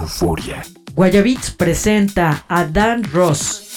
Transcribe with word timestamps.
Euforia. 0.00 0.62
Guayabits 0.94 1.50
presenta 1.50 2.44
a 2.48 2.64
Dan 2.64 3.04
Ross. 3.12 3.69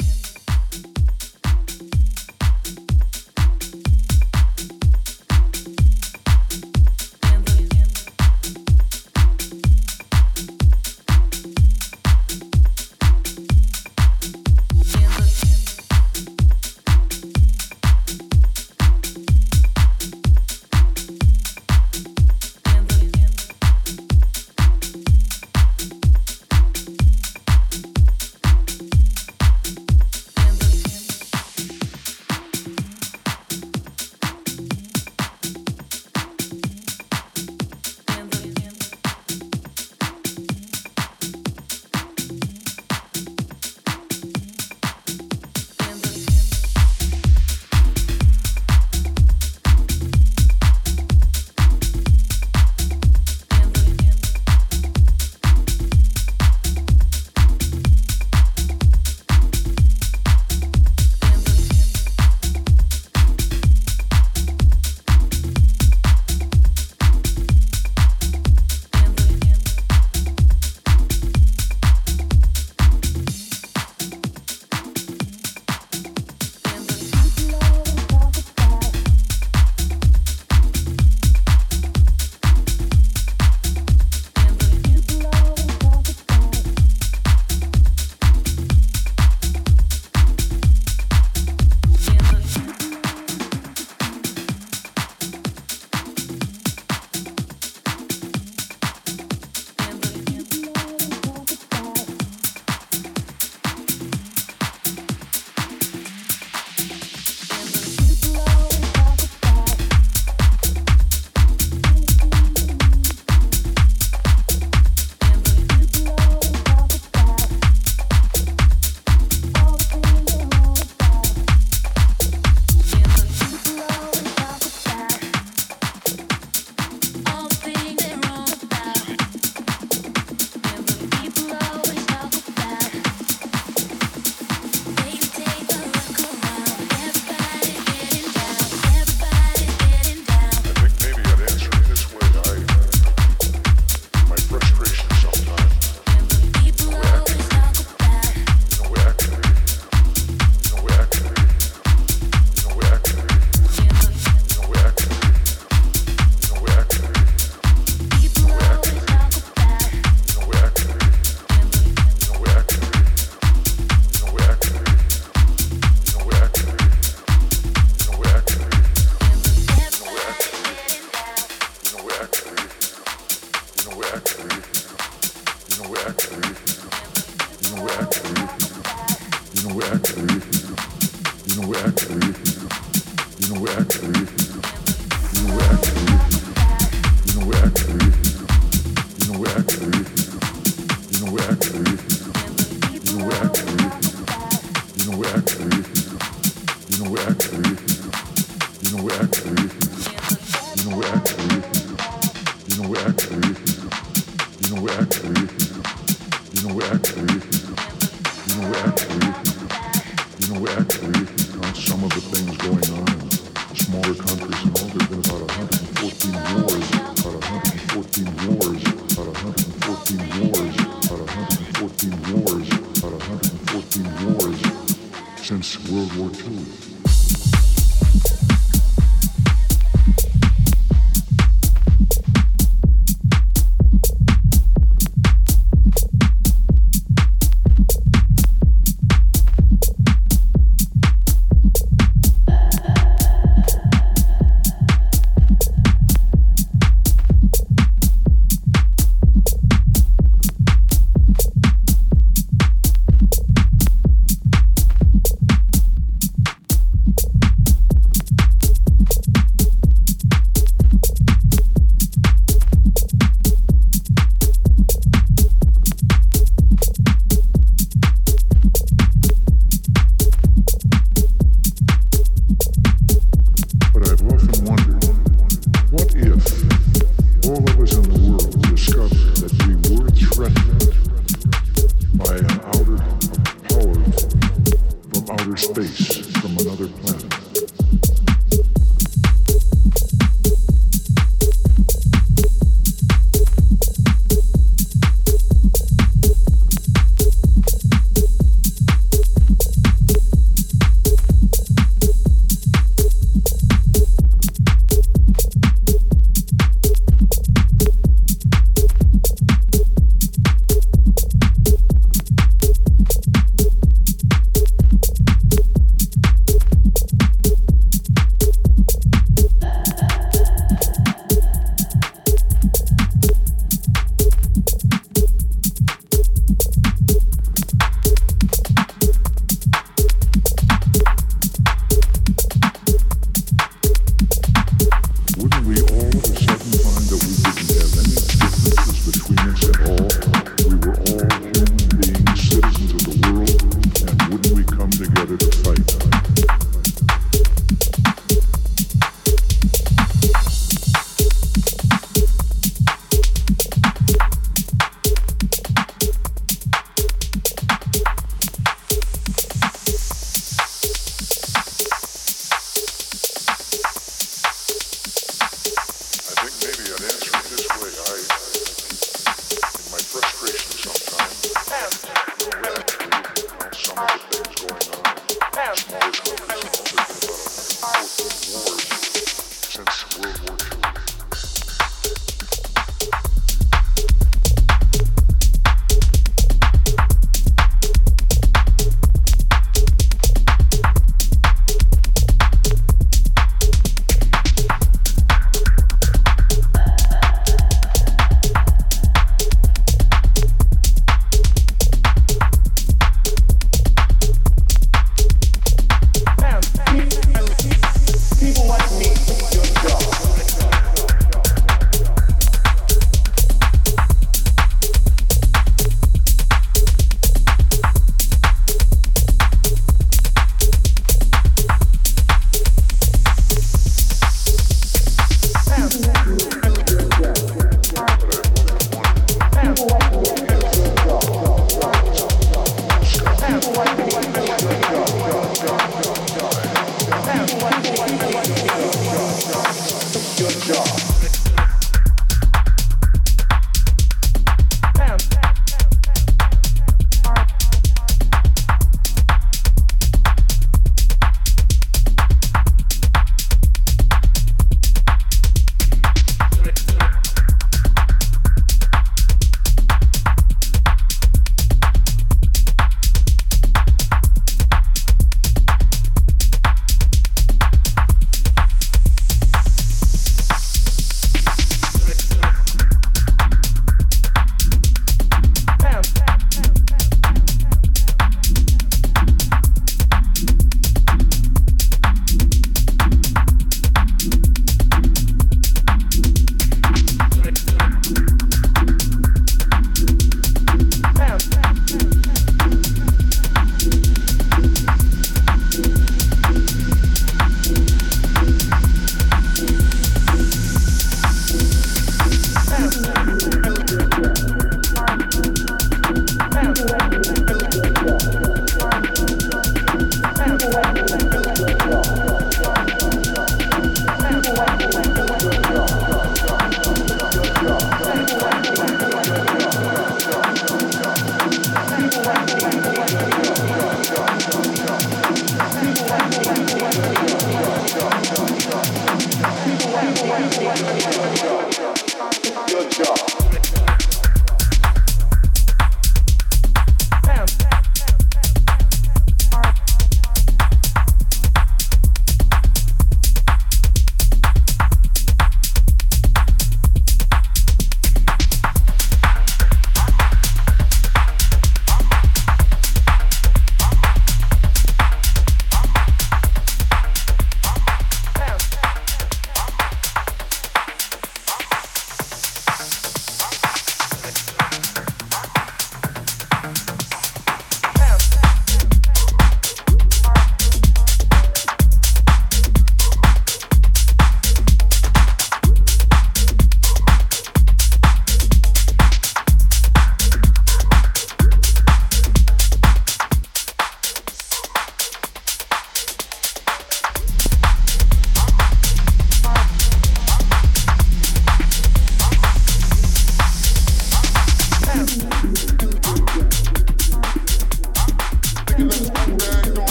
Dark 206.93 207.32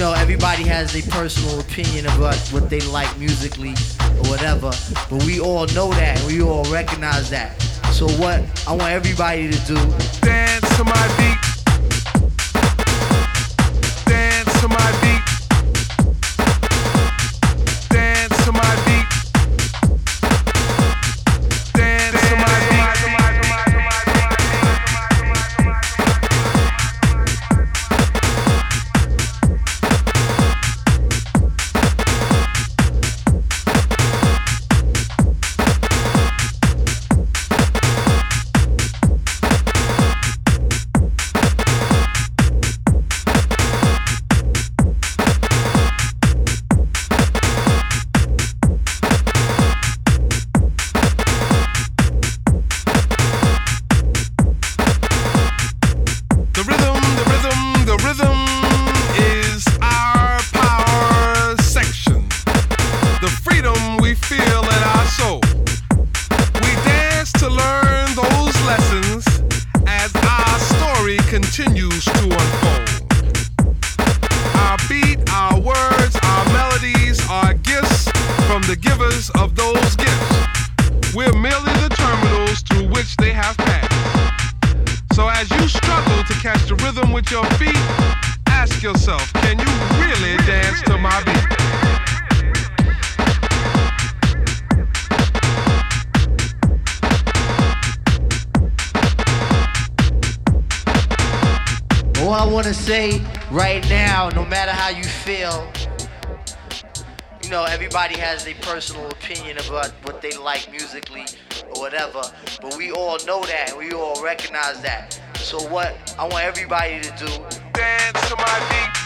know, 0.00 0.14
everybody 0.14 0.62
has 0.62 0.96
a 0.96 1.10
personal 1.10 1.60
opinion 1.60 2.06
about 2.06 2.34
what 2.52 2.70
they 2.70 2.80
like 2.80 3.18
musically 3.18 3.74
or 4.00 4.30
whatever, 4.30 4.70
but 5.10 5.22
we 5.24 5.40
all 5.40 5.66
know 5.68 5.90
that. 5.90 6.18
We 6.26 6.40
all 6.40 6.64
recognize 6.72 7.28
that. 7.28 7.60
So 7.92 8.08
what 8.12 8.42
I 8.66 8.70
want 8.72 8.92
everybody 8.92 9.50
to 9.50 9.58
do. 9.66 9.74
Dance 10.22 10.76
to 10.78 10.84
my 10.84 11.14
beat. 11.18 11.49
givers 78.80 79.30
of 79.30 79.54
those 79.54 79.96
gifts. 79.96 81.14
We're 81.14 81.32
merely 81.32 81.72
the 81.84 81.90
terminals 81.96 82.60
through 82.62 82.88
which 82.88 83.16
they 83.16 83.32
have 83.32 83.56
passed. 83.56 83.90
So 85.14 85.28
as 85.28 85.50
you 85.50 85.68
struggle 85.68 86.22
to 86.24 86.34
catch 86.34 86.68
the 86.68 86.76
rhythm 86.76 87.12
with 87.12 87.30
your 87.30 87.44
feet, 87.58 87.76
ask 88.46 88.82
yourself, 88.82 89.32
can 89.34 89.58
you 89.58 89.66
really, 90.00 90.36
dance 90.46 90.82
to 90.82 90.96
my 90.98 91.22
beat? 91.24 91.46
Oh, 102.18 102.28
All 102.28 102.32
I 102.34 102.46
want 102.46 102.66
to 102.66 102.74
say 102.74 103.20
right 103.50 103.86
now, 103.88 104.28
no 104.30 104.44
matter 104.44 104.72
how 104.72 104.90
you 104.90 105.04
feel, 105.04 105.70
you 107.50 107.56
know, 107.56 107.64
everybody 107.64 108.16
has 108.16 108.46
a 108.46 108.54
personal 108.62 109.08
opinion 109.08 109.58
about 109.66 109.90
what 110.04 110.22
they 110.22 110.30
like 110.36 110.70
musically 110.70 111.24
or 111.74 111.80
whatever, 111.80 112.22
but 112.62 112.76
we 112.76 112.92
all 112.92 113.18
know 113.26 113.44
that 113.44 113.76
we 113.76 113.90
all 113.90 114.22
recognize 114.22 114.80
that. 114.82 115.20
So 115.34 115.58
what 115.68 115.96
I 116.16 116.28
want 116.28 116.44
everybody 116.44 117.00
to 117.00 117.10
do, 117.18 117.26
dance 117.72 118.28
to 118.28 118.36
my 118.36 118.66
beat. 118.70 118.99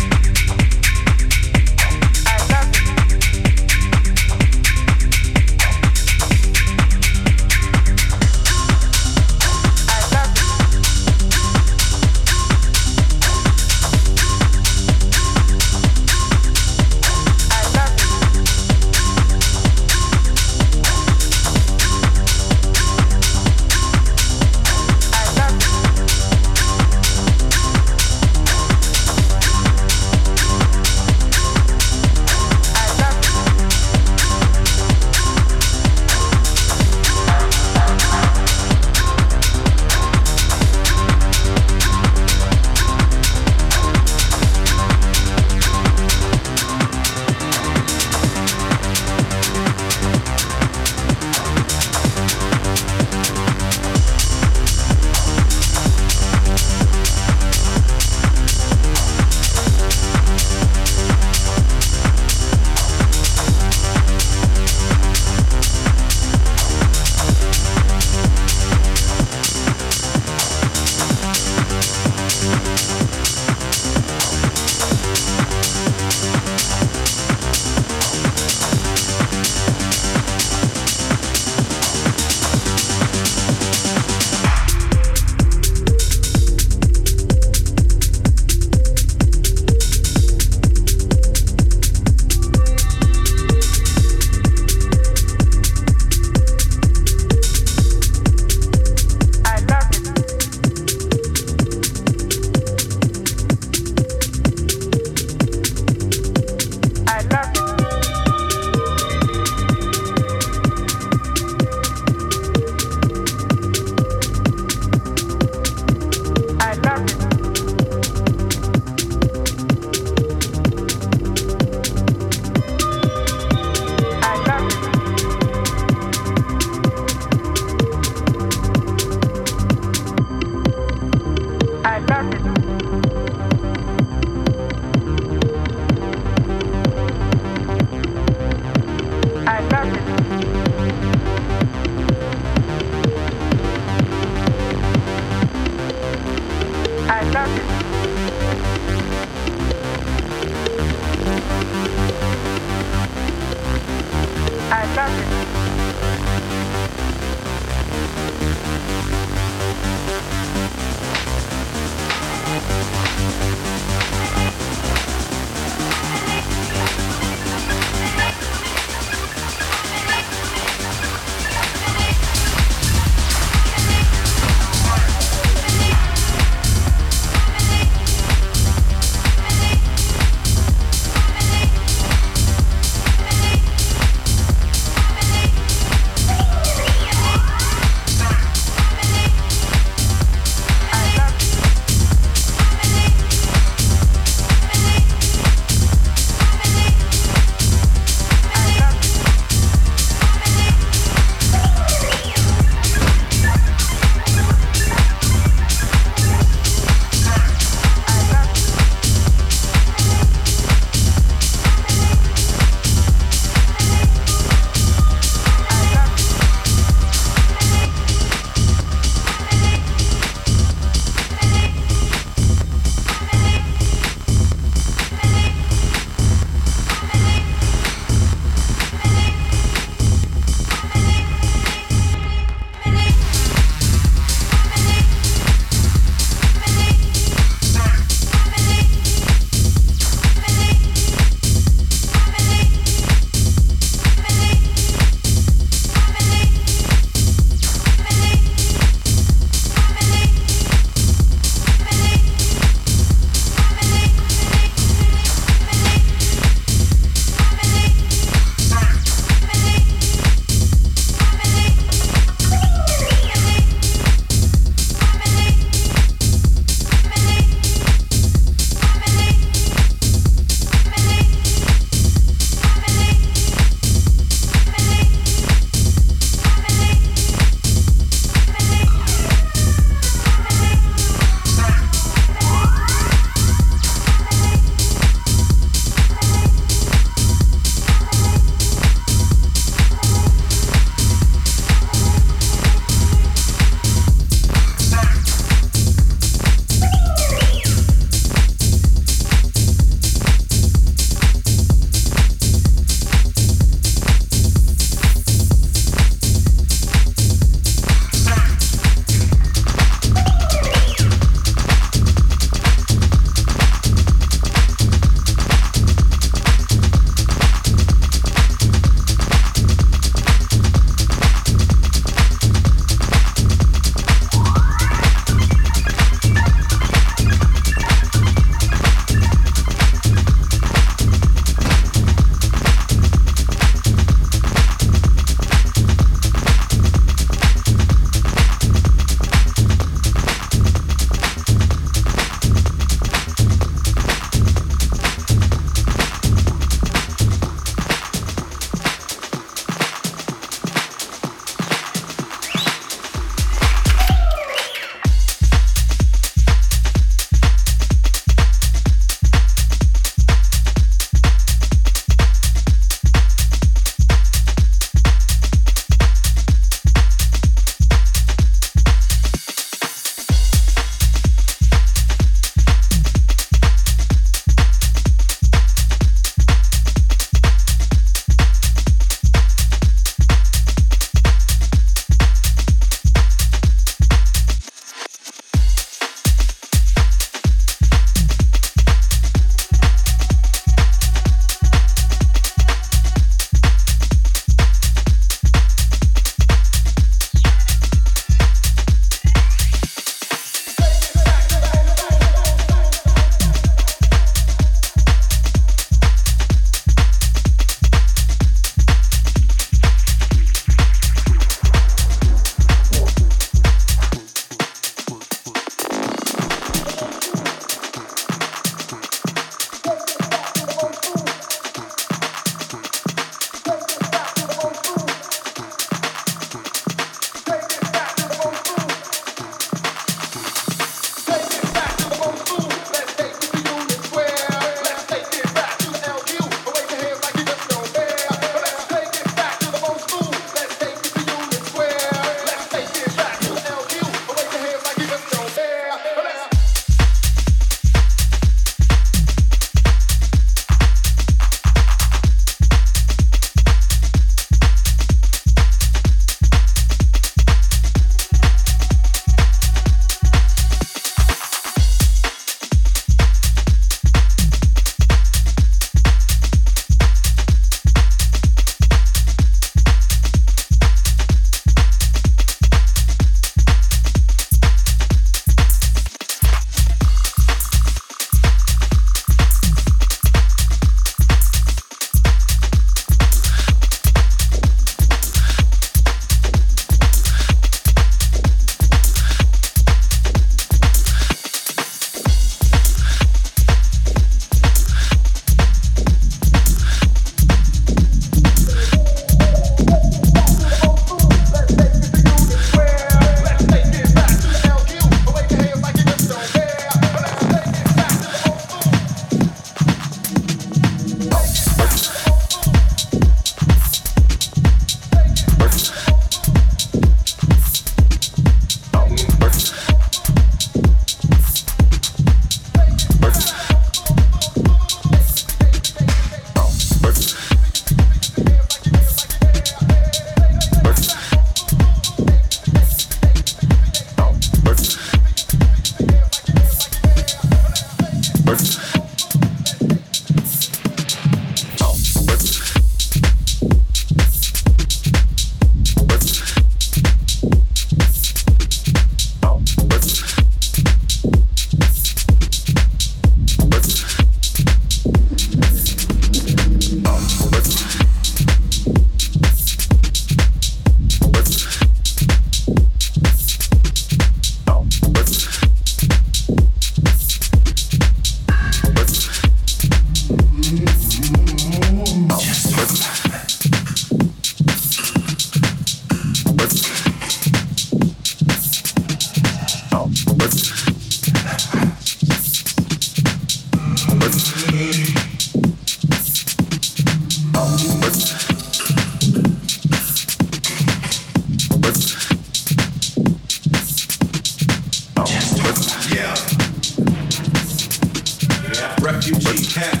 refugee 599.02 599.66
camp, 599.66 600.00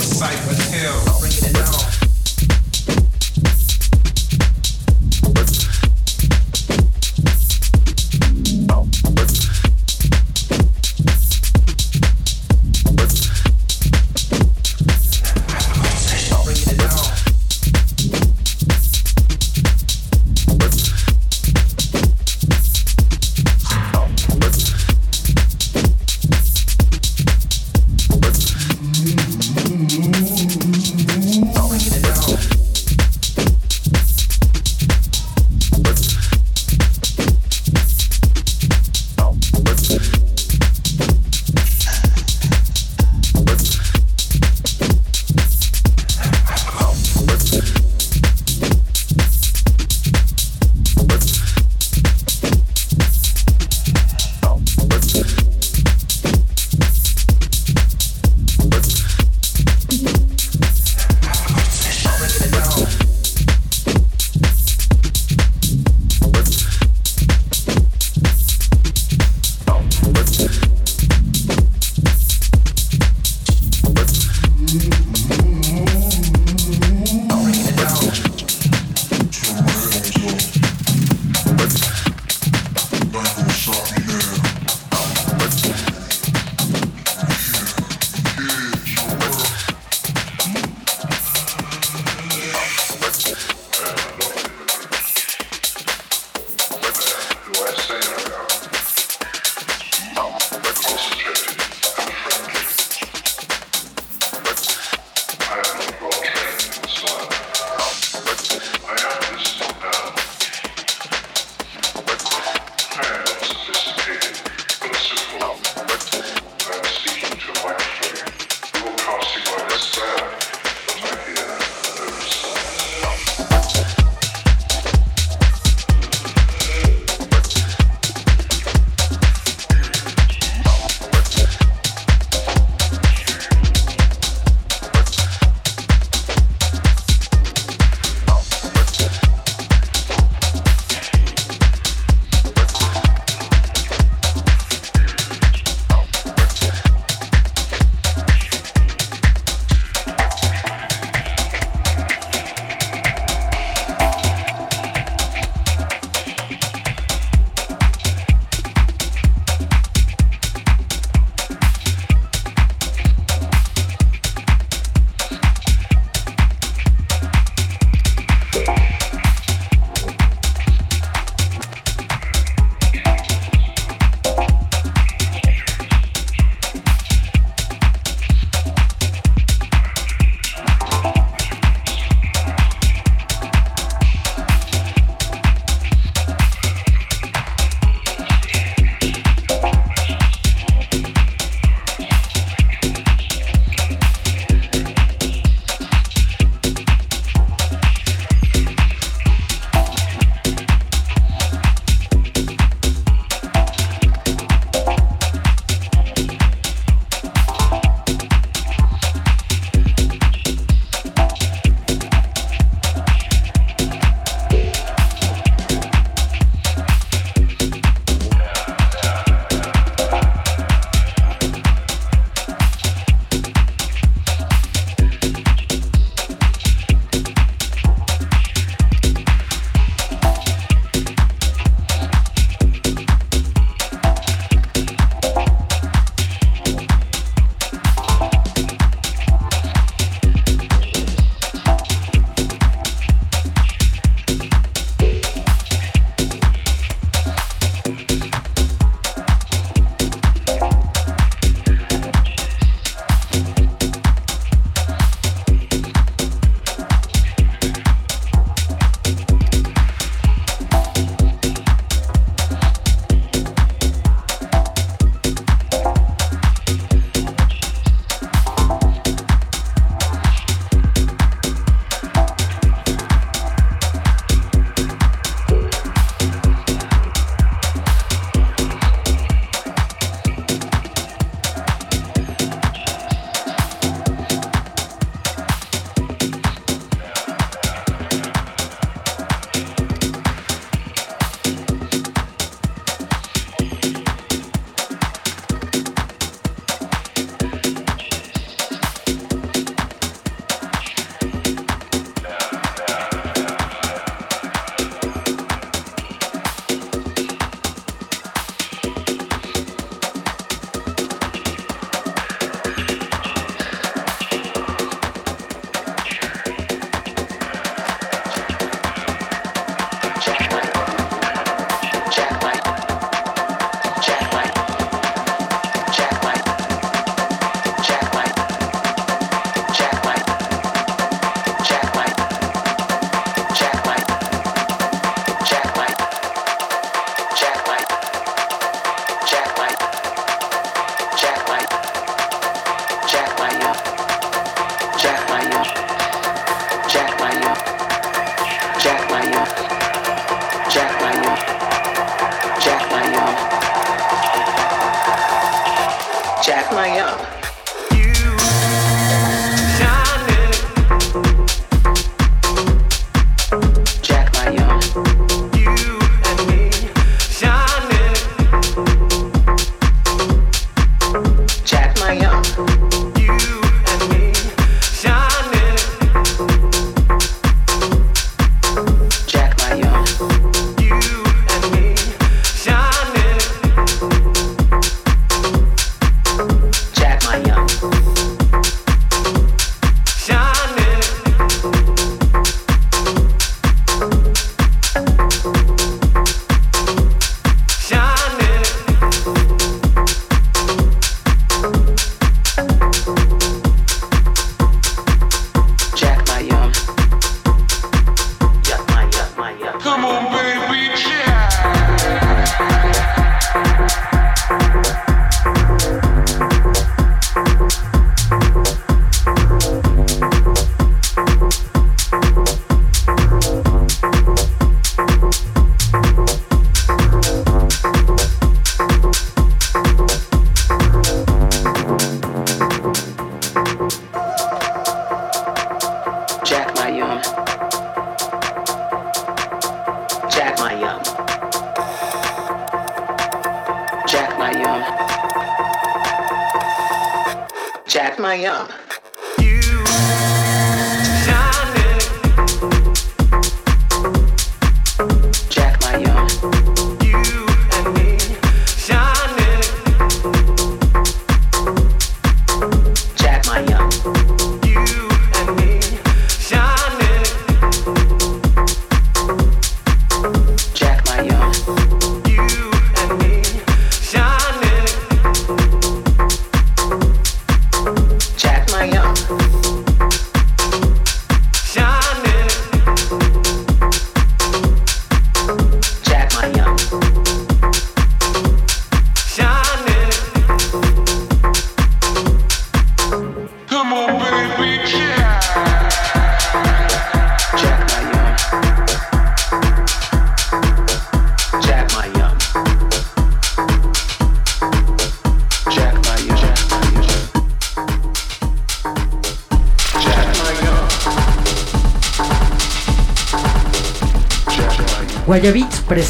Cypress 0.00 0.72
Hill. 0.72 1.79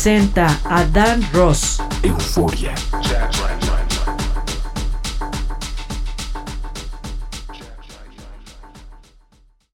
Presenta 0.01 0.59
a 0.65 0.83
Dan 0.85 1.21
Ross. 1.31 1.79
Euforia. 2.03 2.80